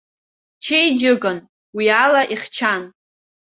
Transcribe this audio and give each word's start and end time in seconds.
Чеиџьыкан, 0.63 1.37
уи 1.75 1.85
ала 2.03 2.21
ихьчан. 2.33 2.83